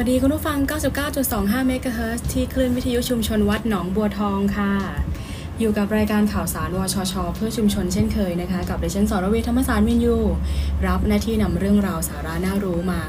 [0.00, 0.58] วัสดีคุณผู้ฟัง
[1.12, 4.72] 99.25เมกะเฮิรตที่คลื่นวิทยุชุมชนวัดหนองบัวทองค่ะ
[5.58, 10.16] อยู่กับรายการข่าวสารวชช เพื่อชุมชนเช่นเคยนะคะ กับดิฉันสรวีธรรมสารวินยู
[10.86, 13.02] รับหน้าที่นำเรื่องราวสาระน่ารู้มา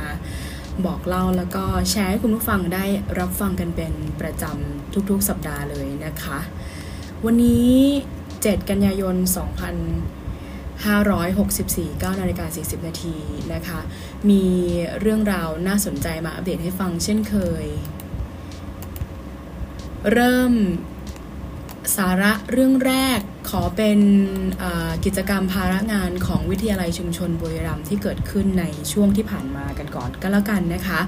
[0.86, 2.86] บอกเล่าแล้วก็แชร์ให้คุณผู้ฟังได้
[3.20, 6.40] รับฟังกันเป็นประจำทุกๆสัปดาห์เลยนะคะ
[7.26, 7.74] วันนี้
[8.24, 9.16] 7 กันยายน
[10.84, 13.16] 564 9นาฬิกา40 นาที
[13.54, 13.80] นะคะ
[14.30, 14.44] มี
[15.00, 17.66] เรื่องราวน่าสนใจมาอัปเดตให้ฟังเช่นเคย
[20.12, 20.54] เริ่ม
[21.98, 24.00] สาระเรื่องแรกขอเป็น
[25.06, 31.02] กิจกรรมภาระงานของวิทยาลัยชุมชนบุรีรัมย์ที่เกิดขึ้นในช่วงที่ผ่านมากันก่อนก็แล้วกันนะคะ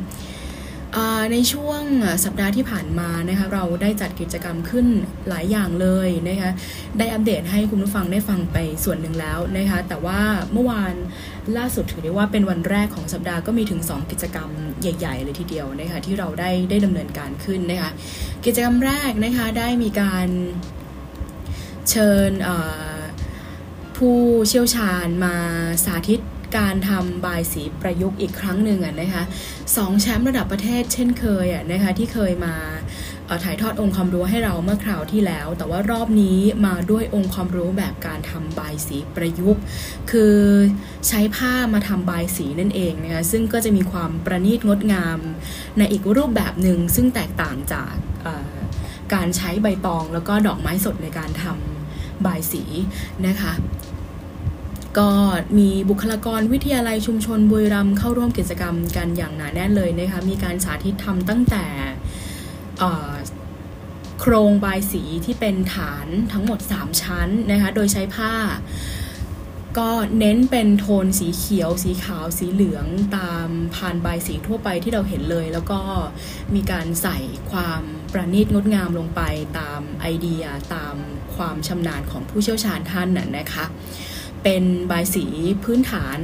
[1.31, 1.81] ในช่วง
[2.25, 4.87] สัปดาห์ที่ผ่านมานะคะเราได้จัดกิจกรรมขึ้น
[5.29, 6.51] หลายอย่างเลยนะคะ
[6.97, 10.21] ได้อัปเดตให้คุณผู้ฟังได้ฟังไปส่วนหนึ่งแล้วนะคะแต่ว่า
[10.53, 10.93] เมื่อวาน
[11.57, 14.49] ล่าสุดถือได้ว่าเป็นวันแรกของสัปดาห์ก็มีถึง 2 กิจกรรม
[14.81, 17.91] ใหญ่ ๆ เลยทีเดียวนะคะที่เราได้ได้ดำเนินการขึ้นนะคะ
[18.45, 20.27] กิจกรรมแรกนะคะได้มีการ
[21.89, 22.31] เชิญ
[23.97, 24.17] ผู้
[24.49, 25.35] เชี่ยวชาญมา
[25.85, 26.21] สาธิต
[26.55, 29.23] การทำบายสีประยุกต์อีกครั้งหนึ่งนะคะ
[29.77, 32.55] สองแชมป์ระดับประเทศเช่นเคยอะนะคะที่เคยมา
[33.43, 39.61] ถ่ายทอดองค์ความรู้ให้เราเมื่อคราวที่แล้ว แต่ว่ารอบนี้มาด้วยองค์ความรู้แบบการทำบายสีประยุกต์
[40.11, 40.35] คือ
[41.07, 45.19] ใช้ผ้ามาทำบายสีนั่นเองนะคะซึ่งก็จะมีความประณีตงดงาม
[45.77, 47.93] ในอีกรูปแบบหนึ่งซึ่งแตกต่างจาก
[49.13, 52.63] การใช้ใบตองแล้วก็ดอกไม้สดในการทำบายสี
[53.27, 53.51] นะคะ
[54.99, 55.11] ก็
[55.57, 61.65] มีบุคลากรวิทยาลัยชุมชนบุรีรัมเข้าร่วมกิจกรรมกันอย่างหนาแน่นเลยนะคะมีการสาธิตทำตั้งแต่
[64.19, 68.33] โครงบายสีที่เป็นฐานทั้งหมด 3 ชั้นนะคะโดยใช้ผ้า
[69.77, 72.85] ก็เน้นเป็นโทนสีเขียว สีขาว สีเหลือง
[73.17, 75.79] ตามพานบายสีทั่วไปที่เราเห็นเลย แล้วก็
[76.55, 77.17] มีการใส่
[77.51, 77.81] ความ
[78.13, 79.21] ประณีตงดงามลงไป
[79.59, 80.43] ตามไอเดีย
[80.73, 80.95] ตาม
[81.35, 83.65] ความชำนาญของผู้เชี่ยวชาญท่านน่ะนะคะ
[84.49, 85.25] เป็นบายสี
[85.63, 86.19] พื้นฐาน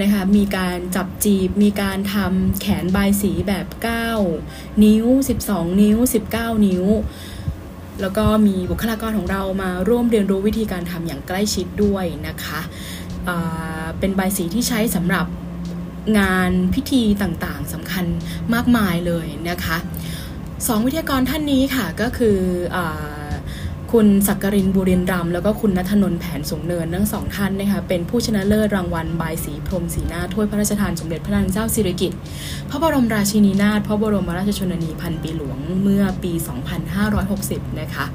[0.00, 3.66] นะคะมีการจับจีบ มีการทำแขนบายสีแบบ
[4.24, 5.06] 9 นิ้ว
[5.44, 5.98] 12 นิ้ว
[6.32, 6.84] 19 นิ้ว
[8.00, 12.60] แล้วก็มีบุคลากรของเรามาร่วมเรียนรู้วิธีการทำอย่างใกล้ชิดด้วยนะคะ
[13.98, 15.26] เป็นบายสีที่ใช้สำหรับ
[16.18, 18.04] งานพิธีต่างๆสำคัญ
[18.54, 19.76] มากมายเลยนะคะ
[20.66, 22.38] สองวิทยากรท่านนี้ค่ะก็คือ
[22.76, 22.78] อ
[23.92, 32.18] คุณสักกรินบุรินรัมแล้วก็คุณนัทนนท์แผนสงเนินทั้งสองท่านนะคะเป็นผู้ชนะเลิศรางวัลบายสีพรมสีหน้าถ้วยพระราชทานสมเด็จพระนางเจ้าสิริกิติ์
[32.70, 36.32] พระบรมราชินีนาถพระบรมราชชนนีพันปีหลวงเมื่อปี
[37.26, 38.06] 2560 นะคะ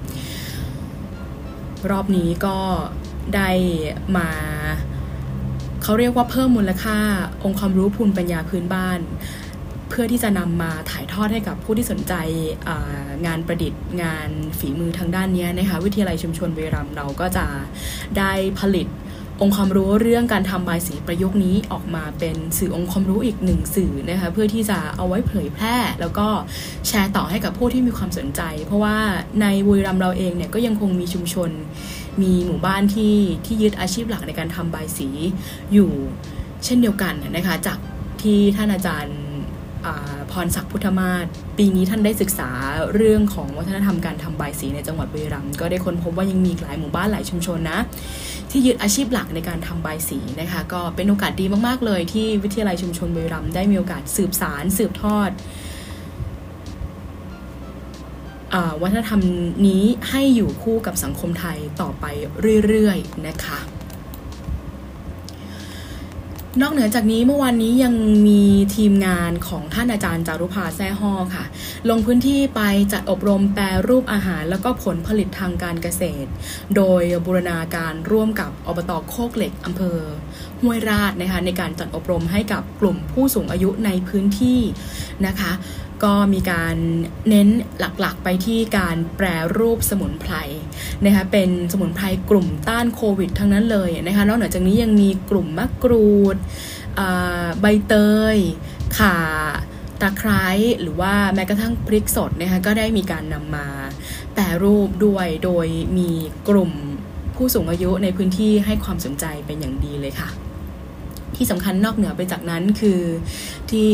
[1.92, 2.58] รอบนี้ก็
[3.36, 3.50] ได้
[4.18, 4.30] มา
[5.84, 6.98] เขาเรียกว่าเพิ่มมูลค่า
[7.44, 9.00] องค์ความรู้ภูมิปัญญาพื้นบ้าน
[9.94, 12.14] พื่อที่จะนำมาถ่ายทอดให้กับผู้ที่สนใจ
[13.26, 17.46] งานประดิษฐ์ งานฝีมือทางด้านนี้นะคะวิทยาลัยชุมชนเวรัมเราก็จะ
[18.18, 18.88] ได้ผลิต
[19.42, 26.28] องค์ความรู้เรื่องการทำบายสีประยุกต์นี้ออกมาเป็นสื่อองค์ความรู้อีกหนึ่งสื่อนะคะเพื่อที่จะเอาไว้เผยแพร่ แล้วก็
[26.88, 28.98] แชร์ต่อให้กับผู้ที่มีความสนใจ เพราะว่า
[29.42, 31.50] ในบุรีรัมเราเองเนี่ยก็ยังคงมีชุมชน
[32.22, 33.16] มีหมู่บ้านที่
[33.46, 35.10] ที่ยึดอาชีพหลักในการทำบายสี
[35.74, 35.92] อยู่
[36.66, 37.80] เช่นเดียวกันนะคะจาก
[38.22, 39.23] ที่ท่านอาจารย์
[40.32, 41.26] พรศักดิ์พุทธมาศ
[41.58, 42.50] ปีนี้ท่านได้ศึกษา
[42.96, 47.80] เรื่องของวัฒนธรรมการทำใบสีในจังหวัดบุรีรัมย์ก็ได้ค้นพบว่ายังมีหลายหมู่บ้านหลายชุมชนนะ
[48.52, 55.32] ที่ยึดอาชีพหลักในการทำใบสีนะคะ ก็เป็นโอกาสดีมากๆเลยที่วิทยาลัยชุมชนบุรีรัมย์ได้มีโอกาสสืบสารสืบทอด
[58.82, 59.22] วัฒนธรรม
[59.68, 62.06] นี้ให้อยู่คู่กับสังคมไทยต่อไป
[62.68, 63.60] เรื่อยๆนะคะ
[66.62, 67.96] นอกเหนือจากนี้เมื่อวานนี้ยัง
[68.28, 68.44] มี
[68.76, 71.46] ทีมงานของท่านอาจารย์จารุภาแซ่ฮอค่ะ
[71.90, 72.62] ลงพื้นที่ไป
[72.94, 76.30] จัดอบรมแปรรูปอาหาร แล้วก็ผลผลิตทางการเกษตร
[76.76, 79.98] โดยบูรณาการร่วมกับอบตโคกเหล็กอำเภอ
[80.62, 84.60] ห้วยราชนะคะในการจัดอบรมให้กับกลุ่มผู้สูงอายุในพื้นที่
[85.26, 85.52] นะคะ
[86.04, 86.76] ก็มีการ
[87.30, 87.48] เน้น
[87.80, 89.28] หลักๆ ไปที่การแปร
[89.58, 90.34] รูปสมุนไพร
[91.06, 96.38] นะคะเป็นสมุนไพรกลุ่มต้านโควิด ทั้งนั้นเลยนะคะนอกจากนี้ยังมีกลุ่มมะกรูด
[97.60, 97.94] ใบเต
[98.36, 98.38] ย
[98.98, 99.18] ข่า
[100.02, 100.46] ตะไคร้
[100.82, 103.68] หรือว่าแม้กระทั่งพริกสดนะคะก็ได้มีการนำมา
[104.34, 105.68] แปรรูปด้วยโดย
[105.98, 106.10] มี
[106.50, 106.72] กลุ่ม
[107.36, 110.30] ผู้สูงอายุในพื้นที่ให้ความสนใจเป็นอย่างดีเลยค่ะ
[111.36, 113.02] ที่สำคัญนอกเหนือไปจากนั้นคือ
[113.72, 113.90] ที่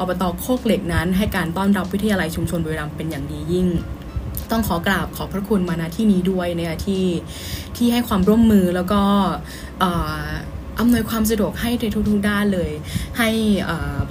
[0.00, 3.66] อบตโคกเหล็กนั้น ให้การต้อนรับวิทยาลัยชุมชนบุรีรัมย์เป็นอย่างดียิ่ง
[4.50, 7.04] ต้องขอกราบขอบพระคุณมาณที่นี้ด้วยเนี่ยที่
[7.76, 9.02] ที่ให้ความร่วมมือแล้วก็
[10.78, 12.70] อำนวยความสะดวกให้ในทุกๆด้านเลย
[13.18, 13.30] ให้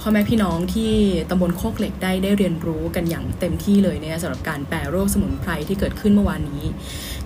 [0.00, 0.92] พ่อแม่พี่น้องที่
[1.30, 6.64] ตำบลโคกเหล็กได้ได้เรียนรู้กันอย่างเต็มที่เลยเนี่ยสำหรับการแปรรูปสมุนไพรที่เกิดขึ้นเมื่อวานนี้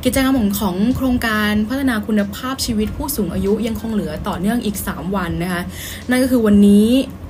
[0.04, 5.62] กิจกรรมของโครงการพัฒนาคุณภาพชีวิตผู้สูงอายุยังคงเหลือต่อเนื่องอีก 3 วันนะคะ
[6.10, 6.88] นั่นก็คือวันนี้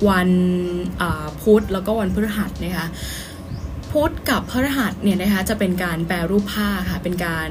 [0.09, 0.29] วัน
[1.41, 2.87] พุธแล้วก็วันพฤหัสนะคะ
[3.91, 7.49] พุธกับพฤหัสเนี่ยนะคะจะเป็นการแปรรูปผ้าค่ะ เป็นการ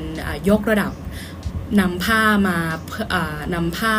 [0.48, 0.92] ยกระดับ
[1.80, 2.56] นำผ้ามา
[3.54, 3.96] นำผ้า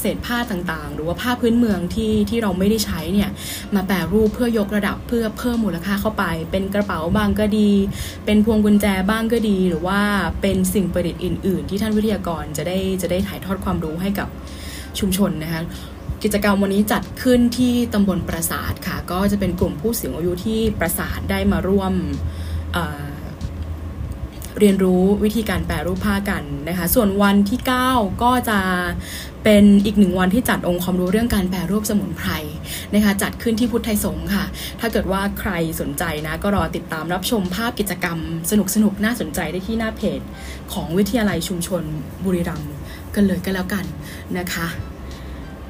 [0.00, 3.30] เศษผ้าต่างๆ หรือว่าผ้าพื้นเมืองที่ที่เราไม่ได้ใช้เนี่ย
[3.74, 7.70] มาแปรรูปเพื่อยกระดับเพื่อเพิ่มมูลค่าเข้าไป เป็นกระเป๋าบางก็ดี
[8.26, 10.00] เป็นพวงกุญแจบ้างก็ดี หรือว่า
[10.42, 14.28] เป็นสิ่งประดิษฐ์อื่น ๆ ที่ท่านวิทยากรจะได้จะได้ถ่ายทอดความรู้ให้กับ
[14.98, 15.62] ชุมชนนะคะ
[16.22, 21.92] กิจกรรมวันนี้จัดขึ้นที่ตำบลปราสาทค่ะ ก็จะเป็นกลุ่มผู้สูงอายุที่ปราสาทได้มาร่วม
[24.60, 28.60] เรียนรู้วิธีการแปรรูปผ้ากันนะคะ ส่วนวันที่ 9 ก็จะ
[29.44, 32.30] เป็นอีกหนึ่งวันที่จัดองค์ความรู้เรื่องการแปรรูปสมุนไพร
[32.94, 34.44] นะคะจัดขึ้นที่พุทธไทยสงฆ์ค่ะ
[34.80, 38.18] ถ้าเกิดว่าใครสนใจนะก็รอติดตามรับชมภาพกิจกรรม
[38.50, 40.20] สนุกสนุกน่าสนใจได้ที่หน้าเพจ
[40.72, 41.82] ของวิทยาลัยชุมชน
[42.24, 42.72] บุรีรัมย์
[43.14, 43.84] กันเลยก็แล้วกัน
[44.38, 44.66] นะคะ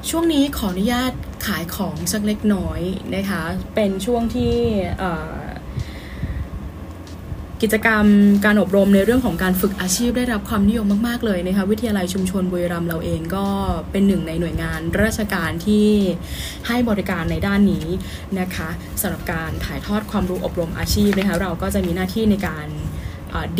[0.09, 1.13] ช่วงนี้ขออนุญาต
[1.47, 2.81] ขายของสักเล็กน้อย
[3.17, 3.43] นะคะ
[3.75, 4.55] เป็นช่วงที่
[7.63, 8.07] กิจกรรม
[8.45, 13.47] การอบรมในเรื่องของการฝึกอาชีพได้รับความนิยมมาก ๆ เลยนะคะวิทยาลัยชุมชนบุรีรัมย์เราเองก็
[13.91, 15.87] เป็นหนึ่งในหน่วยงานราชการที่
[16.69, 17.87] ให้บริการในด้านนี้
[18.41, 18.69] นะคะ
[19.01, 22.69] สำหรับการถ่ายทอดความรู้อบรมอาชีพนะคะเราก็จะมีหน้าที่ในการ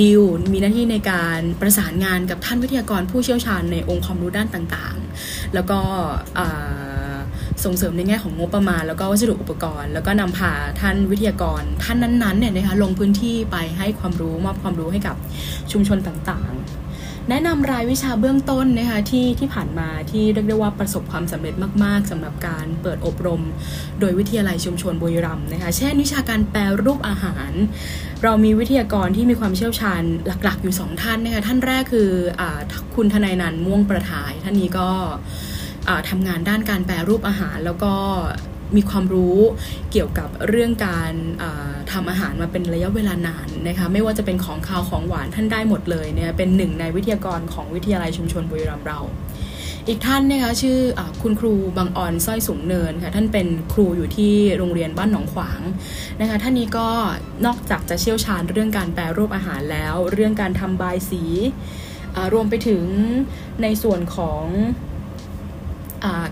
[0.01, 5.81] ดิวมีหน้าที่ในการประสานงานกับท่านวิทยากรผู้เชี่ยวชาญในองค์ความรู้ด้านต่างๆ แล้วก็
[7.65, 15.17] ส่งเสริมในแง่ของงบประมาณ แล้วก็วัสดุอุปกรณ์ แล้วก็นำพาท่านวิทยากร ท่านนั้นๆเนี่ยนะคะลงพื้นที่ไปให้ความรู้มอบความรู้ให้กับ
[15.73, 21.55] ชุมชนต่างๆ แนะนำรายวิชาเบื้องต้นนะคะที่ที่ผ่านมาที่เรียกได้ว่าประสบความสำเร็จ
[21.85, 23.43] มากๆสำหรับการเปิดอบรม
[24.01, 27.53] โดยวิทยาลัยชุมชนบุรีรัมย์นะคะเช่นวิชาการแปลรูปอาหาร
[28.23, 32.11] เรามีวิทยากรที่มีความเชี่ยวชาญหลักๆ อยู่สองท่านนะคะท่านแรกคือ
[32.41, 32.43] อ
[32.95, 34.91] คุณทนายนันม่วงประทาย ท่านนี้ก็
[36.11, 37.93] ทำงานด้านการแปรรูปอาหาร แล้วก็
[38.77, 39.39] มีความรู้
[39.93, 41.13] เกี่ยวกับเรื่องการ
[41.93, 49.01] ทำอาหารมาเป็นระยะเวลานานนะคะไม่ว่าจะเป็นของคาวของหวานท่านได้หมดเลยเนี่ยเป็นหนึ่งในวิทยากรของวิทยาลัยชุมชนบุรีรัมย์เรา
[49.89, 55.61] อีกท่านนะคะชื่ออคุณครูบางออนสร้อยสูงเนินค่ะท่านเป็นครูอยู่ที่โรงเรียนบ้านหนองขวาง
[56.21, 56.89] นะคะท่านนี้ก็
[57.47, 61.23] นอกจากจะเชี่ยวชาญเรื่องการแปรรูปอาหารแล้ว เรื่องการทำบายสี
[62.33, 62.85] รวมไปถึง
[63.63, 64.45] ในส่วนของ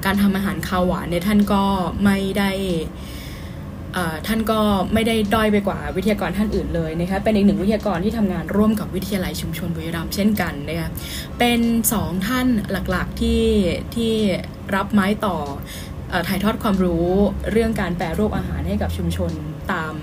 [0.04, 1.62] การทำอาหารข้าวหวานเนี่ยท่านก็
[2.04, 2.50] ไม่ได้
[4.26, 4.60] ท่านก็
[4.94, 10.90] ไม่ได้ด้อยไปกว่าวิทยากรท่านอื่นเลยนะคะเป็นอีกหนึ่งวิทยากรที่ทำงานร่วมกับวิทยาลัยชุมชนบุรีรัมย์เช่นกันนะคะ
[11.38, 11.60] เป็น
[11.92, 13.44] สองท่านหลักๆที่
[13.94, 14.12] ที่
[14.74, 15.36] รับไม้ต่อ
[16.28, 17.06] ถ่ายทอดความรู้
[17.50, 19.32] เรื่องการแปรรูปอาหารให้กับชุมชน
[19.72, 19.94] ตาม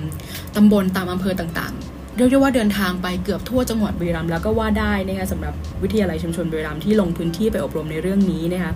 [0.55, 5.53] ตำบลตามอำเภอต่างๆ เรียกได้ว่าเดินทางไปเกือบทั่วจังหวัดบุรีรัมย์แล้วก็ว่าได้นะคะสำหรับ
[5.83, 8.73] วิทยาลัยชุมชนบุรีรัมย์ที่ลงพื้นที่ไปอบรมในเรื่องนี้นะคะ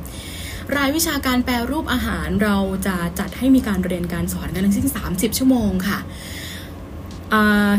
[0.78, 2.58] รายวิชาการแปรรูปอาหารเรา
[2.88, 6.00] จะจัดให้มีการเรียนการสอนกันทั้งสิ้น 30 ชั่วโมงค่ะ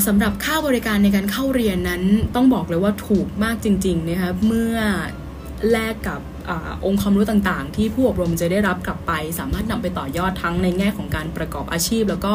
[0.06, 2.02] สำหรับค่าบริการในการเข้าเรียนนั้น
[2.34, 4.76] ต้องบอกเลยว่าถูกมากจริงๆนะคะเมื่อ
[5.70, 6.50] แลกกับอ
[6.86, 12.34] องค์ความรู้ต่างๆ ที่ผู้อบรมจะได้รับกลับไป สามารถนำไปต่อยอดทั้งในแง่ของการประกอบอาชีพ แล้วก็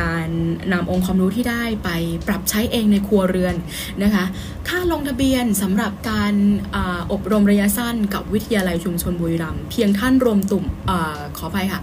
[0.00, 0.28] การ
[0.72, 1.90] นำองค์ความรู้ที่ได้ไป
[2.26, 3.54] ปรับใช้เองในครัวเรือน
[4.02, 4.24] นะคะ
[4.68, 6.34] ค่าลงทะเบียนสำหรับการ
[6.74, 6.78] อ
[7.12, 10.92] อบรมระยะสั้นกับวิทยาลัยชุมชนบุรีรัมย์เพียงท่านรวมตุ่มอ
[11.38, 11.80] ขออภัยค่ะ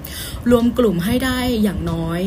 [0.52, 2.22] รวมกลุ่มให้ได้อย่างน้อย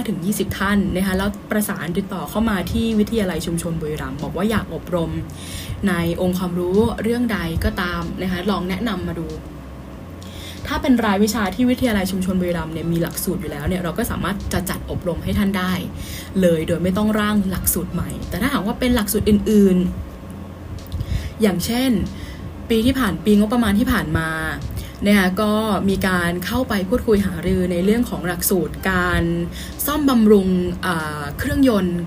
[0.00, 5.10] 15-20 ท่านนะคะแล้วประสานติดต่อเข้ามาที่วิทยาลัยชุมชนบุรีรัมย์บอกว่าอยากอบรม
[5.88, 9.26] ในองค์ความรู้เรื่องใดก็ตามนะคะลองแนะนำมาดู
[10.68, 15.72] ถ้าเป็นรายวิชาที่วิทยาลัยชุมชนบุรีรัมย์เนี่ยมีหลักสูตรอยู่แล้วเนี่ยเราก็สามารถจะจัดอบรมให้ท่านได้
[16.40, 21.90] เลยโดยไม่ต้องร่างหลักสูตรใหม่ แต่ถ้าหากว่าเป็นหลักสูตรอื่นๆ อย่างเช่น
[22.70, 24.30] ปีที่ผ่านปีงบประมาณที่ผ่านมา
[25.06, 25.52] นะคะก็
[25.88, 29.22] มีการเข้าไปพูดคุยหารือในเรื่องของหลักสูตรการ
[29.86, 30.48] ซ่อมบำรุง
[31.38, 31.98] เครื่องยนต์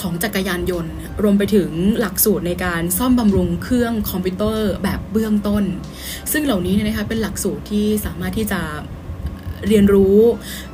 [0.00, 5.64] ของจักรยานยนต์ รวมไปถึงหลักสูตรในการซ่อมบำรุงเครื่องคอมพิวเตอร์แบบเบื้องต้น
[6.32, 8.60] ซึ่งเหล่านี้เนี่ยนะคะเป็นหลักสูตรที่สามารถที่จะ
[9.68, 10.18] เรียนรู้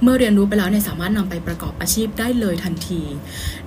[0.02, 3.02] เมื่อเรียนรู้ไปแล้วเนี่ยสามารถนำไปประกอบอาชีพได้เลยทันที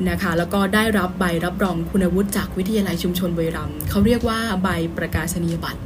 [0.10, 4.67] นะคะ แล้วก็ได้รับใบรับรองคุณวุฒิจากวิทยาลัยชุมชนบุรีรัมย์เขาเรียกว่าใบ
[4.98, 5.82] ประกาศนียบัตร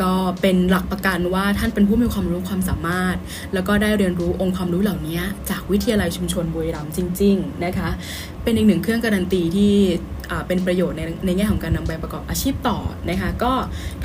[0.00, 3.16] ก็เป็นหลักประกันว่าท่านเป็นผู้มีความรู้ความสามารถ
[3.54, 7.88] แล้วก็ได้เรียนรู้องค์ความรู้เหล่านี้จากวิทยาลัยชุมชนบุรีรัมย์จริง ๆ นะคะ
[8.42, 9.72] เป็นอีกหนึ่งเครื่องการันตีที่
[10.46, 12.78] เป็นประโยชน์ในในแง่ของการนำไปประกอบอาชีพต่อ
[13.10, 13.52] นะคะก็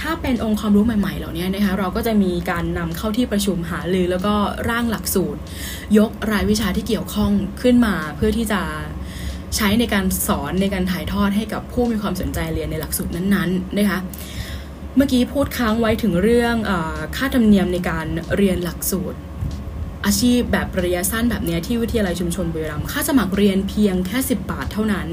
[0.01, 4.33] ถ้าเป็นองค์ความรู้ใหม่ๆเหล่านี้นะคะเราก็จะมีการนำเข้าที่ประชุมหารือแล้วก็
[4.69, 5.39] ร่างหลักสูตร
[5.97, 8.61] ยกรายวิชาที่เกี่ยวข้องขึ้นมาเพื่อที่จะ
[9.55, 13.99] ใช้ในการสอนในการถ่ายทอดให้กับผู้มีความสนใจเรียนในหลักสูตรนั้นๆนะคะ
[14.95, 16.71] เมื่อกี้พูดค้างไว้ถึงเรื่องอ
[17.15, 18.05] ค่าธรรมเนียมในการ
[18.37, 19.19] เรียนหลักสูตร
[20.05, 25.07] อาชีพแบบระยะสั้นแบบนี้ที่วิทยาลัยชุมชนบุรีรัมย์ค่าสมัครเรียนเพียงแค่ 10 บาทเท่านั้น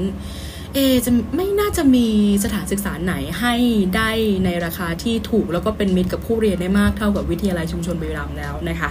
[0.73, 2.07] เอจะไม่น่าจะมี
[2.43, 3.53] สถานศึกษาไหนให้
[3.95, 4.09] ได้
[4.45, 8.89] ในราคาที่ถูกแล้วก็เป็นมิตรกับผู้เรียนได้มากเท่ากับวิทยาลัยชุมชนบุรีรัมย์แล้วนะคะ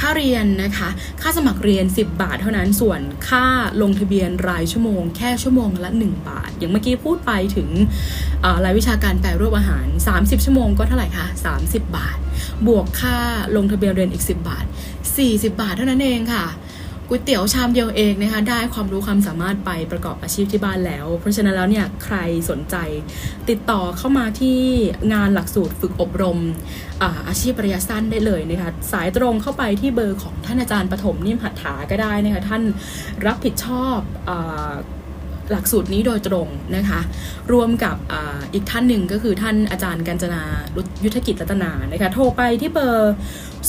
[0.00, 0.88] ค่าเรียนนะคะ
[1.22, 3.44] ค่าสมัครเรียน 10 บาทเท่านั้น ส่วนค่า
[3.82, 7.68] ลงทะเบียนรายชั่วโมง แค่ชั่วโมงละ 1 บาท อย่างเมื่อกี้พูดไปถึง
[8.64, 9.86] รายวิชาการแปรรูปอาหาร
[10.16, 11.26] 30 ชั่วโมงก็เท่าไหร่คะ
[11.58, 12.18] 30 บาท
[12.66, 13.16] บวกค่า
[13.56, 14.64] ลงทะเบียนเรียนอีก 10 บาท
[15.12, 16.44] 40 บาทเท่านั้นเองค่ะ
[17.10, 22.16] ก๋วยเตี๋ยวชามเดียวเองนะคะได้ความรู้ความสามารถไปประกอบอาชีพที่บ้านแล้ว เพราะฉะนั้นแล้วเนี่ยใคร
[22.50, 22.76] สนใจ
[23.48, 24.60] ติดต่อเข้ามาที่
[25.12, 26.38] งานหลักสูตรฝึกอบรม
[27.02, 32.62] อาอาชีพระยะสั้นได้เลยนะคะสายตรงเข้าไปที่เบอร์ของท่านอาจารย์ปฐมนิ่มหัตถาก็ได้นะคะท่าน
[33.26, 33.98] รับผิดชอบ
[34.28, 34.30] อ
[35.50, 37.00] หลักสูตรนี้โดยตรงนะคะ
[37.52, 38.14] รวมกับอ
[38.54, 40.42] อีกท่านหนึ่งก็คือท่านอาจารย์กัญจนา
[41.04, 43.14] ยุทธกิจรัตนานะคะโทรไปที่เบอร์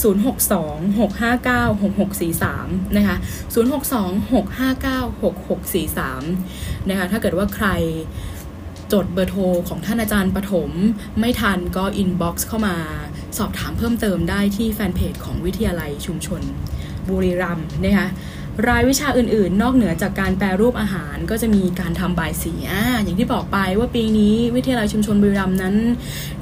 [0.02, 2.44] 062-659-6643
[2.98, 3.18] นะคะ
[3.54, 6.00] 062-659-6643
[6.90, 7.68] นะคะ ถ้าเกิดว่าใคร
[8.94, 10.72] จดเบอร์โทรของท่านอาจารย์ปฐม
[11.20, 12.76] ไม่ทันก็ inbox เข้ามา
[13.38, 16.42] สอบถามเพิ่มเติมได้ที่แฟนเพจของวิทยาลัยชุมชน
[17.10, 18.08] บุรีรัมย์นะคะ
[18.68, 25.76] รายวิชาอื่นๆ นอกเหนือจากการแปรรูปอาหารก็จะมีการทำบายศรีอ่าอย่างที่บอกไปว่าปีนี้วิทยาลัยชุมชนบุรีรัมย์นั้น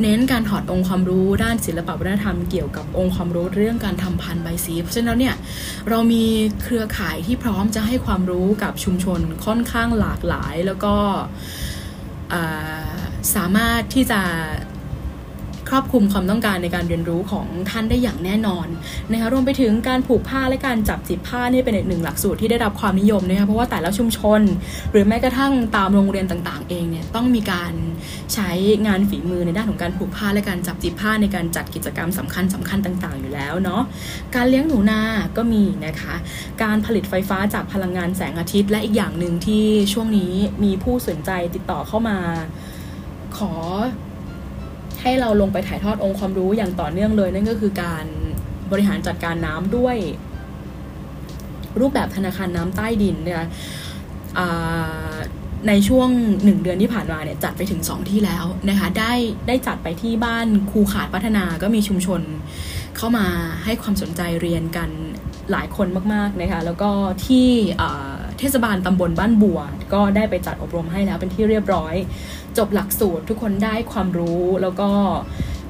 [0.02, 5.36] เน้นการถอดองค์ความรู้ด้านศิลปวัฒนธรรมเกี่ยวกับองค์ความรู้เรื่องการทำพันธุ์ใบสี เพราะฉะนั้นเนี่ย
[5.90, 6.24] เรามี
[6.64, 10.96] เครือข่ายที่พร้อมจะให้ความรู้กับชุมชนค่อนข้างหลากหลายแล้วก็
[13.36, 14.22] สามารถที่จะ
[15.70, 18.68] ครอบคลุมความต้องการในการเรียนรู้ของท่านได้อย่างแน่นอน
[19.12, 24.42] นะคะรวมไปถึงการผูกผ้าและการจับจีบผ้านี่เป็นอีกหนึ่งหลักสูตรที่ได้รับความนิยมนะคะเพราะว่าแต่ละชุมชน
[24.92, 27.74] หรือแม้กระทั่งตามโรงเรียนต่างๆ เองเนี่ยต้องมีการ
[28.34, 28.50] ใช้
[28.88, 33.82] งานฝีมือในด้านของการผูกผ้าและการจับจีบผ้าในการจัดกิจกรรมสำคัญสำคัญต่าง ๆ อยู่แล้วเนาะ
[34.36, 35.02] การเลี้ยงหนูนา
[35.38, 36.16] ก็มีนะคะ
[36.64, 40.34] การผลิตไฟฟ้าจากพลังงานแสงอาทิตย์ และอีกอย่างหนึ่งที่ช่วงนี้
[40.64, 42.18] มีผู้สนใจติดต่อเข้ามา
[43.38, 43.54] ขอ
[45.08, 48.06] ให้เราลงไปถ่ายทอดองค์ความรู้อย่างต่อเนื่องเลย นั่นก็คือการ
[48.72, 49.96] บริหารจัดการน้ำด้วย
[51.80, 53.48] รูปแบบธนาคารน้ำใต้ดินนะคะ
[55.68, 56.10] ในช่วง
[56.44, 59.14] หนึ่งเดือนที่ผ่านมาเนี่ยจัดไปถึงสองที่แล้วนะคะได้
[59.48, 62.22] ได้จัดไปที่บ้านครูขาดพัฒนาก็มีชุมชน
[62.98, 63.26] เข้ามา
[63.66, 64.90] ให้ความสนใจเรียนกัน
[65.52, 66.92] หลายคนมากๆนะคะแล้วก็
[67.26, 67.48] ที่
[68.40, 69.60] เทศบาลตำบลบ้านบัว
[69.94, 71.94] ก็ได้ไปจัดอบรมให้แล้วเป็นที่เรียบร้อย
[72.58, 74.90] จบหลักสูตรทุกคนได้ความรู้แล้วก็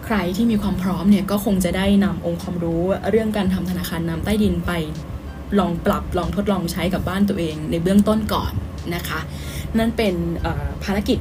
[0.06, 4.72] ใครที่มีความพร้อมเนี่ยก็คงจะได้นำองค์ความรู้เรื่องการทำธนาคารน้ำใต้ดินไป
[5.60, 8.52] ลองปรับลองทดลองใช้กับบ้านตัวเองในเบื้องต้นก่อน
[8.96, 9.20] นะคะ
[9.78, 10.16] นั่นเป็น
[10.84, 11.20] ภารกิจ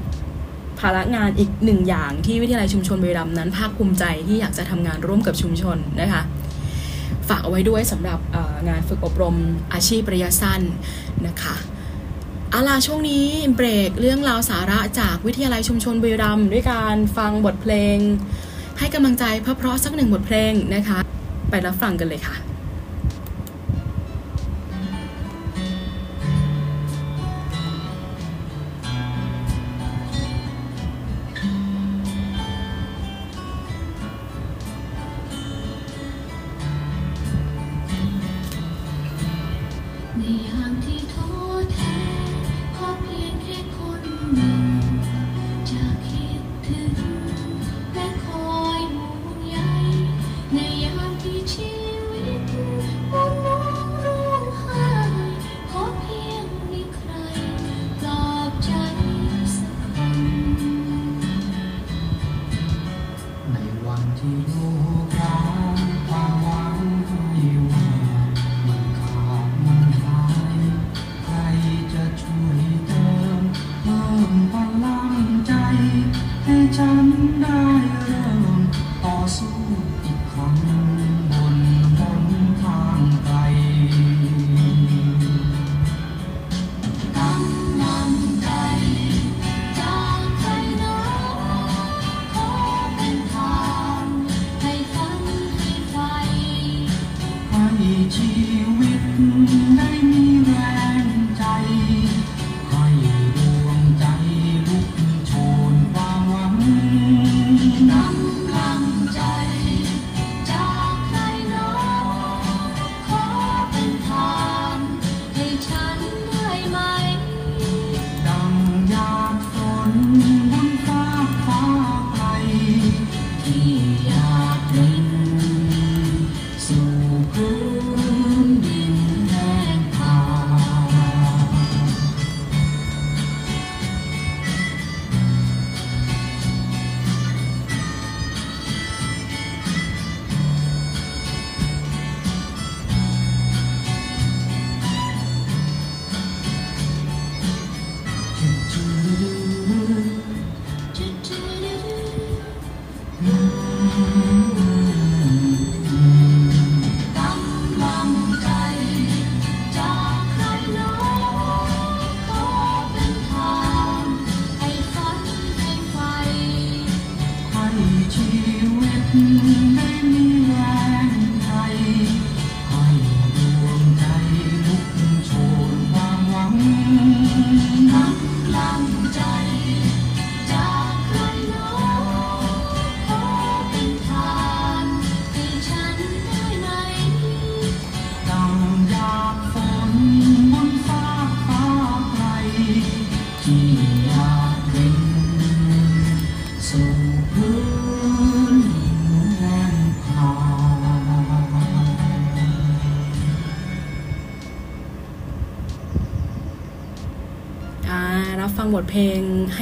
[0.80, 6.22] ภาระงานอีกหนึ่งอย่างที่วิทยาลัยชุมชนบุรีรัมย์นั้นภาคภูมิใจที่อยากจะทำงานร่วมกับชุมชนนะคะ
[7.28, 8.18] ฝากเอาไว้ด้วยสำหรับ
[8.68, 9.36] งานฝึกอบรม
[9.72, 10.62] อาชีพระยะสั้น
[11.26, 11.56] นะคะ
[12.50, 17.98] เอาล่ะช่วงนี้เบรกเรื่องราวสาระจากวิทยาลัยชุมชนบุรีรัมย์ด้วยการฟังบทเพลง
[18.78, 20.98] ให้กำลังใจเพราะๆสักหนึ่งบทเพลงนะคะ
[21.50, 22.45] ไปรับฟังกันเลยค่ะ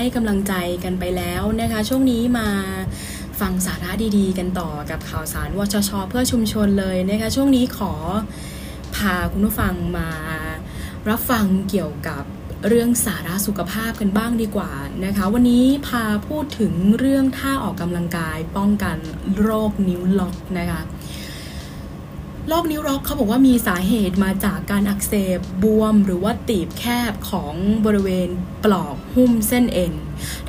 [0.05, 2.49] ให้กำลังใจกันไปแล้วนะคะ ช่วงนี้มา
[3.41, 7.93] ฟังสาระดีๆ กันต่อกับข่าวสารวชช เพื่อชุมชนเลยนะคะช่วงนี้ขอ
[8.97, 10.11] พาคุณผู้ฟังมา
[11.09, 12.23] รับฟังเกี่ยวกับ
[12.69, 14.73] เรื่องสาระสุขภาพกันบ้างดีกว่า
[15.05, 18.97] นะคะ วันนี้พาพูดถึงเรื่องท่าออกกำลังกายป้องกัน
[19.41, 20.81] โรคนิ้วล็อกนะคะ
[22.49, 27.55] โรคนิ้วล็อกเขาบอกว่ามีสาเหตุมาจากการอักเสบบวม หรือว่าตีบแคบของ
[27.87, 28.29] บริเวณ
[28.65, 29.95] ปลอกหุ้มเส้นเอ็น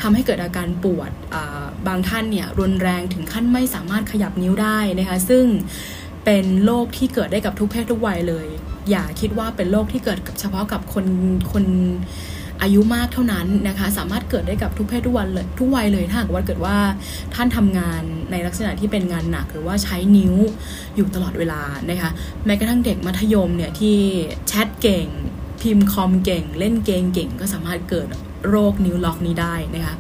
[0.02, 1.12] ทำให้เกิดอาการปวด
[1.88, 5.46] บางท่านเนี่ยรุนแรงถึงขั้นไม่สามารถขยับนิ้วได้นะคะซึ่ง
[6.26, 8.48] เป็นโรคที่เกิดได้กับทุกเพศทุกวัยเลย
[8.90, 11.06] อย่าคิดว่าเป็นโรคที่เกิดกับเฉพาะกับคน
[11.52, 11.66] คน
[12.62, 16.78] อายุมากเท่านั้นนะคะ สามารถเกิดได้กับทุกเพศทุกวันเลยทุกวัยเลยถ้าหากว่าเกิดว่า
[17.36, 20.36] ท่านทำงานในลักษณะที่เป็นงานหนักหรือว่าใช้นิ้ว
[20.96, 22.10] อยู่ตลอดเวลานะคะ
[22.46, 23.98] แม้กระทั่งเด็กมัธยมเนี่ยที่
[24.48, 25.08] แชทเก่ง
[25.62, 28.08] พิมพ์คอมเก่ง เล่นเกมเก่งก็สามารถเกิด
[28.50, 29.96] โรคนิ้วล็อกนี้ได้นะคะ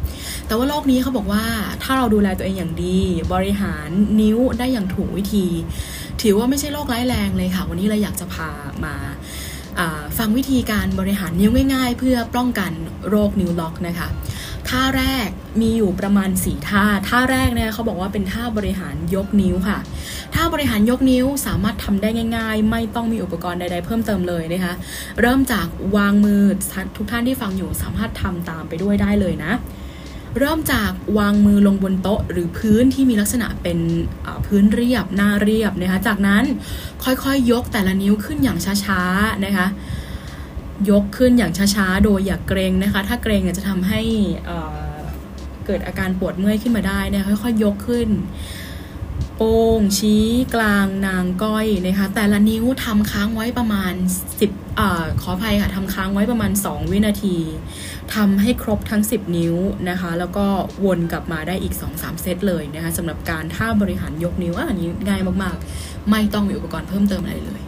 [0.48, 1.44] แต่ว่าโรคนี้เขาบอกว่า
[1.84, 3.00] ถ้าเราดูแลตัวเองอย่างดี
[3.34, 3.90] บริหาร
[4.22, 5.48] นิ้วได้อย่างถูกวิธี
[6.22, 8.50] ถือว่าไม่ใช่โรคร้ายแรงเลยค่ะ วันนี้เราอยากจะพา
[8.86, 9.14] มาอ่า
[10.18, 12.72] ฟังวิธีการบริหารนิ้วง่าย ๆ เพื่อป้องกัน
[13.10, 14.08] โรคนิ้วล็อกนะคะ
[14.70, 15.30] ท่าแรก
[15.62, 19.78] มีอยู่ประมาณ4ท่า ท่าแรกเนี่ยเขาบอกว่าเป็นท่าบริหารยกนิ้วค่ะ
[20.36, 24.74] ท่าบริหารยกนิ้วสามารถทำได้ง่าย ๆ ไม่ต้องมีอุปกรณ์ใด ๆ เพิ่มเติมเลยนะคะ
[25.22, 26.42] เริ่มจากวางมือ
[26.98, 29.54] ทุกท่านที่ฟังอยู่สามารถทำตามไปด้วยได้เลยนะ
[30.38, 33.80] เริ่มจากวางมือลงบนโต๊ะหรือพื้นที่มีลักษณะเป็น
[34.46, 36.44] พื้นเรียบหน้าเรียบนะคะ จากนั้น
[37.04, 39.68] ค่อยๆยยกแต่ละนิ้วขึ้นอย่างช้าๆนะคะ
[40.90, 44.02] ยกขึ้นอย่างช้าๆ โดยอย่ากเกรงนะคะ ถ้าเกรงจะทำให้
[45.66, 48.10] เกิดอาการปวดเมื่อยขึ้นมาได้นะคะค่อยๆยกขึ้น
[49.38, 53.94] โป้งชี้กลางนางก้อยนะคะแต่ละนิ้วทำค้างไว้ประมาณ
[54.42, 54.82] 10อ
[55.22, 57.38] ขออภัยค่ะทำค้างไว้ประมาณ 2 วินาที
[58.14, 59.56] ทำให้ครบทั้ง 10 นิ้ว
[59.90, 60.46] นะคะ แล้วก็
[60.86, 67.62] วนกลับมาได้อีก 2-3 เซตเลยนะคะสำหรับการท่าบริหารยกนิ้วอันนี้ง่ายมากๆ ไม่ต้องมีอุปกรณ์เพิ่มเติมอะไรเลย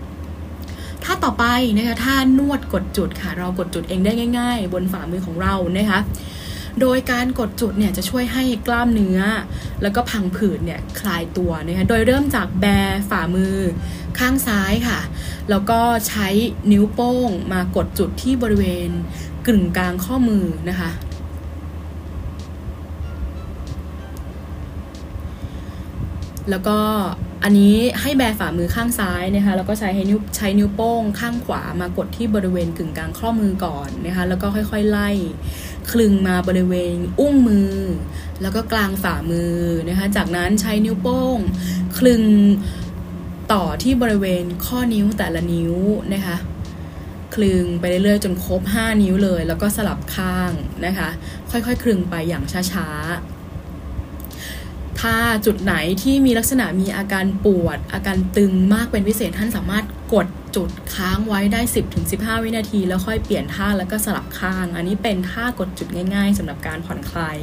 [1.04, 1.46] ถ้าต่อไป
[1.78, 6.00] นะคะท่านวดกดจุดค่ะ เรากดจุดเองได้ง่าย ๆ บนฝ่ามือของเรานะคะ
[6.82, 9.20] โดยการกดจุดเนี่ยจะช่วยให้กล้ามเนื้อ
[9.82, 12.66] แล้วก็พังผืดเนี่ยคลายตัวนะคะโดยเริ่มจากแบ
[13.10, 13.58] ฝ่ามือ
[14.20, 15.00] ข้างซ้ายค่ะ
[15.50, 16.28] แล้วก็ใช้
[16.72, 18.90] นิ้วโป้งมากดจุดที่บริเวณ
[19.48, 20.92] กึ่งกลางข้อมือนะคะ
[26.50, 26.80] แล้วก็
[27.44, 35.10] อันนี้ให้แบฝ่ามือข้างซ้ายนะคะแล้วก็ใช้ให้นิ้วใช้นิ้วโป้งข้างขวามากดที่บริเวณกึ่งกลางข้อมือก่อนนะคะแล้วก็ค่อยๆไล่
[35.92, 37.74] คลึงมาบริเวณอุ้งมือ
[38.42, 39.56] แล้วก็กลางฝ่ามือ
[39.90, 41.40] นะคะ จากนั้นใช้นิ้วโป้ง
[41.98, 42.22] คลึง
[43.54, 45.74] ต่อที่บริเวณข้อนิ้วแต่ละนิ้ว
[46.14, 46.38] นะคะ
[47.36, 50.52] คลึงไปเรื่อยๆ จนครบ 5 นิ้วเลย แล้วก็สลับข้าง
[50.86, 51.10] นะคะ
[51.52, 61.62] ค่อยๆ คลึงไปอย่างช้าๆ ถ้าจุดไหนที่มีลักษณะมีอาการปวด อาการตึงมากเป็นพิเศษท่านสามารถกด จุดค้างไว้ได้
[62.04, 67.38] 10-15 วินาที แล้วค่อยเปลี่ยนท่าแล้วก็สลับข้าง อันนี้เป็นท่ากดจุดง่ายๆสำหรับการผ่อนคลาย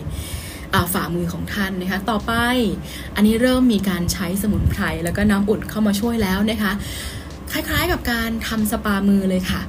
[0.92, 2.32] ฝ่ามือของท่านนะคะ ต่อไป
[3.16, 6.72] อันนี้เริ่มมีการใช้สมุนไพรแล้วก็น้ำอุ่นเข้ามาช่วยแล้วนะคะ
[7.52, 9.60] คล้ายๆกับการทำสปามือเลยค่ะ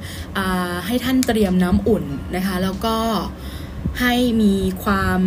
[0.86, 2.04] ให้ท่านเตรียมน้ำอุ่น
[2.36, 2.96] นะคะ แล้วก็
[4.00, 4.54] ให้มี
[4.84, 5.20] ความ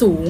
[0.00, 0.26] สูง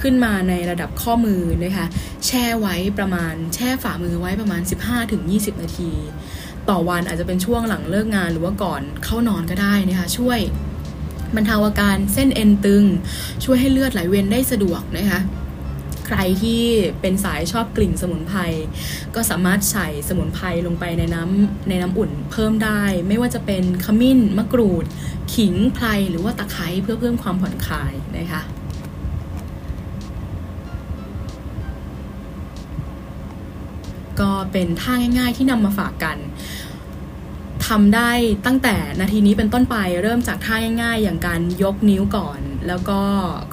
[0.00, 1.86] ขึ้นมาในระดับข้อมือนะคะ
[2.26, 4.62] แช่ไว้ประมาณแช่ฝ่ามือไว้ประมาณ
[5.12, 5.92] 15-20 นาที
[6.68, 10.38] ต่อวันอาจจะเป็นช่วงหลังเลิกงานหรือว่าก่อนเข้านอนก็ได้นะคะช่วย
[11.34, 12.84] บรรเทาอาการเส้นเอ็นตึง
[13.44, 15.20] ช่วยให้เลือดไหลเวียนได้สะดวกนะคะ
[16.06, 16.62] ใครที่
[17.00, 18.40] เป็นสายชอบกลิ่นสมุนไพร
[19.14, 24.84] ก็สามารถใส่สมุนไพรลงไปในน้ำในน้ำอุ่นเพิ่มได้ ไม่ว่าจะเป็นขมิ้นมะกรูด
[25.34, 28.42] ขิงไพรหรือว่าตะไคร้เพื่อเพิ่มความผ่อนคลายนะคะ
[34.20, 36.18] ก็เป็นท่าง่าย ๆ ที่นำมาฝากกัน
[37.66, 38.10] ทำได้
[38.46, 43.00] ตั้งแต่นาทีนี้เป็นต้นไปเริ่มจากท่าง่ายๆ อย่างการยกนิ้วก่อน แล้วก็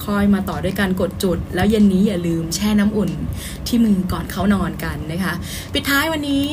[0.06, 3.12] ค่อยมาต่อด้วยการกดจุด แล้วเย็นนี้อย่าลืมแช่น้ำอุ่น
[3.68, 5.34] ที่มือก่อนเขานอนกันนะคะ
[5.74, 6.48] ปิดท้ายวันนี้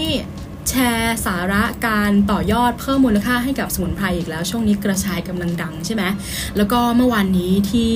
[0.69, 6.03] แชร์สาระการต่อยอดเพิ่มมูลค่าให้กับสมุนไพรอีกแล้ว ช่วงนี้กระชายกำลังดังใช่ไหม
[6.57, 7.95] แล้วก็เมื่อวานนี้ที่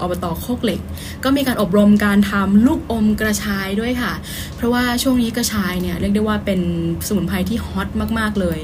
[0.00, 0.80] อบตโคกเหล็ก
[1.24, 4.12] ก็มีการอบรมการทำลูกอมกระชายด้วยค่ะ
[4.56, 6.60] เพราะว่าช่วงนี้กระชายเนี่ยเรียกได้ว่าเป็น
[7.06, 8.58] สมุนไพรที่ฮอตมากๆเลย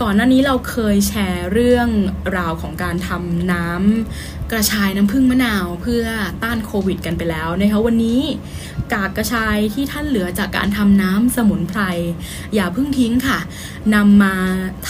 [0.00, 1.88] ก่อนหน้านี้เราเคยแชร์เรื่อง
[2.36, 6.04] ราวของการทำน้ำ กระชายน้ำผึ้งมะนาวเพื่อ
[6.42, 8.20] ต้านโควิดกันไปแล้วนะคะวันนี้
[8.92, 11.80] กากกระชายที่ท่านเหลือจากการทำน้ำสมุนไพร
[12.54, 13.38] อย่าเพิ่งทิ้งค่ะ
[13.94, 14.34] นำมา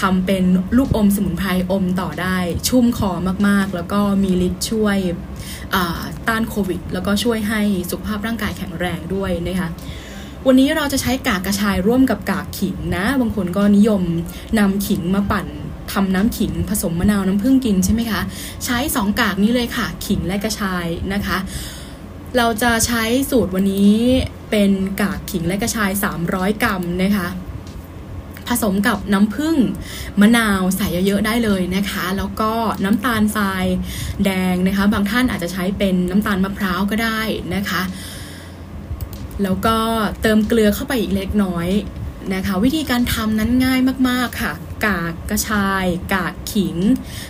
[0.00, 0.44] ทำเป็น
[0.76, 2.36] ลูกอมสมุนไพรอมต่อได้
[2.68, 3.10] ชุ่มคอ
[3.48, 4.98] มากๆ แล้วก็มีฤทธิ์ช่วย
[6.28, 9.68] ต้านโควิด แล้วก็ช่วยให้สุขภาพร่างกายแข็งแรงด้วยนะคะ
[10.46, 14.02] วันนี้เราจะใช้กากกระชายร่วมกับกากขิงนะ บางคนก็นิยม
[14.58, 15.46] นำขิงมาปั่น
[15.92, 18.20] ทำน้ำขิงผสมมะนาวน้ำผึ้งกินใช่ไหมคะ
[18.64, 21.38] ใช้ 2 กากนี้เลยค่ะ ขิงและกระชายนะคะ
[22.36, 23.94] เราจะใช้สูตรวันนี้
[24.50, 24.70] เป็น
[25.00, 25.90] กากขิงและกระชาย
[26.26, 27.28] 300 กรัมนะคะ
[28.48, 29.56] ผสมกับน้ำผึ้ง
[30.20, 32.52] มะนาวใส่เยอะๆได้เลยนะคะ แล้วก็
[32.84, 33.64] น้ำตาลทราย
[34.24, 37.20] แดงนะคะ บางท่านอาจจะใช้เป็นน้ำตาลมะพร้าวก็ได้
[37.54, 37.82] นะคะ
[39.42, 39.76] แล้วก็
[40.22, 41.68] เติมเกลือเข้าไปอีกเล็กน้อย
[42.34, 44.52] นะคะ วิธีการทำนั้นง่ายมากๆค่ะ
[44.86, 46.76] กากกระชาย กากขิง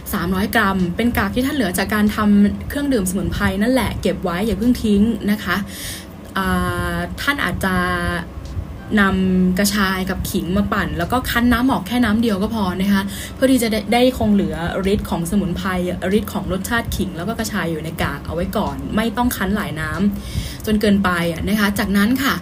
[0.00, 5.56] 300 กรัม เป็นกากที่ท่านเหลือจากการทำเครื่องดื่มสมุนไพรนั่นแหละเก็บไว้อย่าเพิ่งทิ้งนะคะ
[7.20, 7.74] ท่านอาจจะ
[9.00, 13.02] นำกระชายกับขิงมาปั่น แล้วก็คั้นน้ำออกแค่น้ำเดียวก็พอนะคะ
[13.34, 14.56] เพื่อที่จะได้ได้คงเหลือ
[14.92, 15.68] ฤทธิ์ของสมุนไพร
[16.18, 21.10] ฤทธิ์ของรสชาติขิง แล้วก็กระชายอยู่ในกากเอาไว้ก่อน ไม่ต้องคั้นหลายน้ำจนเกินไป
[21.48, 22.34] นะคะ จากนั้นค่ะ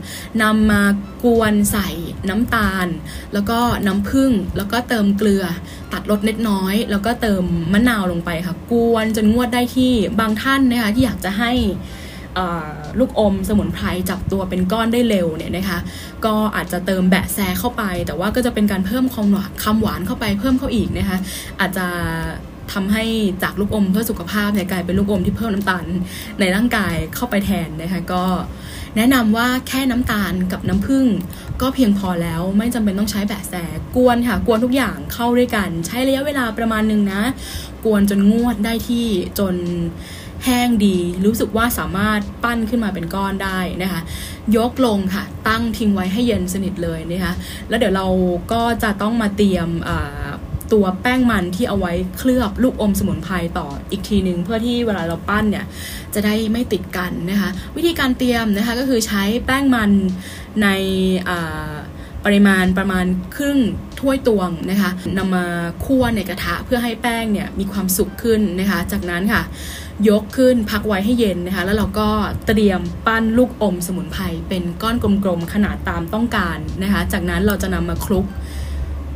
[0.43, 0.83] นำมา
[1.25, 1.89] กวนใส่
[2.29, 2.87] น้ำตาล
[3.33, 5.45] แล้วก็น้ำผึ้งแล้วก็เติมเกลือ
[5.93, 11.53] ตัดรสเล็กน้อย แล้วก็เติมมะนาวลงไปค่ะ กวนจนงวดได้ที่บางท่านนะคะที่อยากจะให้
[12.99, 15.79] ลูกอมสมุนไพรจับตัวเป็นก้อนได้เร็วเนี่ยนะคะ
[16.25, 21.19] ก็อาจจะเติมแบะแซเข้าไป แต่ว่าก็จะเป็นการเพิ่มความหวานคำหวานเข้าไปเพิ่มเข้าอีกนะคะ
[21.61, 21.87] อาจจะ
[22.73, 23.05] ทำให้
[23.43, 25.85] จากลูกอมเพื่อสุขภาพเนี่ยกลายเป็นลูกอมที่เพิ่มน้ำตาล
[26.41, 28.25] ในร่างกายเข้าไปแทนนะคะก็
[28.97, 31.07] แนะนำว่าแค่น้ำตาลกับน้ำผึ้ง
[31.61, 33.55] ก็เพียงพอแล้วไม่จำเป็นต้องใช้แบะแซ
[33.97, 37.23] กวนค่ะกวนทุกอย่างเข้าด้วยกัน ใช้ระยะเวลาประมาณหนึ่งนะ
[37.85, 39.07] กวนจนงวดได้ที่
[39.39, 39.55] จน
[40.45, 44.01] แห้งดีรู้สึกว่าสามารถปั้นขึ้นมาเป็นก้อนได้นะคะ
[44.57, 47.35] ยกลงค่ะ ตั้งทิ้งไว้ให้เย็นสนิทเลยนะคะ
[47.69, 48.07] แล้วเดี๋ยวเรา
[48.53, 49.69] ก็จะต้องมาเตรียม
[50.73, 55.67] ตัวแป้งมันที่เอาไว้เคลือบลูกอมสมุนไพรต่ออีกทีหนึ่งเพื่อที่เวลาเราปั้นเนี่ย
[56.15, 59.91] จะได้ไม่ติดกันนะคะวิธีการเตรียมนะคะก็คือใช้แป้งมัน
[60.63, 60.69] ใน
[62.25, 63.59] ปริมาณประมาณครึ่ง
[64.01, 65.47] ถ้วยตวงนะคะนำมา
[65.85, 69.43] คั่วในกระทะเพื่อให้แป้งเนี่ยมีความสุกขึ้นนะคะ จากนั้นค่ะ
[70.09, 72.09] ยกขึ้นพักไว้ให้เย็นนะคะ แล้วเราก็
[72.47, 78.27] เตรียมปั้นลูกอมสมุนไพรเป็นก้อนกลมๆขนาดตามต้องการนะคะ จากนั้นเราจะนำมาคลุก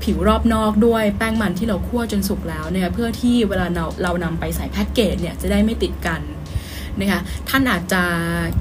[0.05, 6.21] ผิวรอบนอกด้วยแป้งมันที่เราคั่วจนสุกแล้วนะคะเพื่อที่เวลาเราเรานำไปใส่แพ็กเกจเนี่ยจะได้ไม่ติดกัน
[7.01, 8.03] นะคะท่านอาจจะ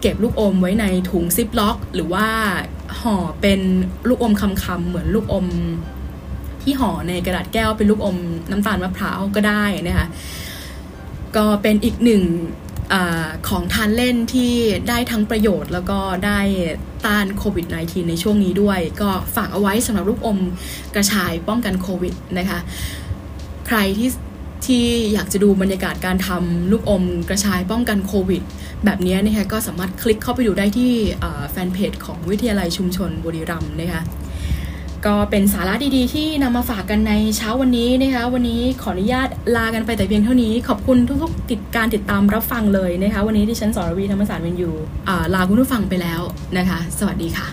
[0.01, 2.27] เก็บลูกอมไว้ในถุงซิปล็อก หรือว่า
[3.01, 3.59] ห่อเป็น
[4.07, 5.47] ลูกอมคำๆเหมือนลูกอม
[6.61, 8.17] ที่ห่อในกระดาษแก้วเป็นลูกอม
[8.51, 10.07] น้ำตาลมะพร้าวก็ได้นะคะ
[11.35, 12.23] ก็เป็นอีกหนึ่ง
[12.93, 12.95] อ
[13.49, 14.53] ของทานเล่นที่
[14.89, 16.39] ได้ทั้งประโยชน์แล้วก็ได้
[17.05, 20.39] ต้านโควิด -19 ในช่วงนี้ด้วย ก็ฝากเอาไว้สำหรับลูกอม
[20.95, 22.59] กระชายป้องกันโควิดนะคะ
[23.67, 24.09] ใครที่
[24.65, 28.43] ที่อยากจะดูบรรยากาศการทำลูกอมกระชายป้องกันโควิด
[28.85, 30.91] แบบนี้นะคะก็สามารถคลิกเข้าไปดูได้ที่
[31.51, 34.01] แฟนเพจของวิทยาลัยชุมชนบุรีรัมย์นะคะ
[35.07, 44.71] ก็เป็นสาระดีๆ ที่นำมาฝากกันในเช้าวันนี้นะคะ วันนี้ขออนุญาตลากันไปแต่เพียงเท่านี้ ขอบคุณทุกๆ ติดการติดตามรับฟังเลยนะคะ วันนี้ที่ฉันสอรวีธรรมศาสตร์เวนยู
[45.33, 46.21] ลาคุณผู้ฟังไปแล้ว
[46.57, 47.47] นะคะ สวัสดีค่ะ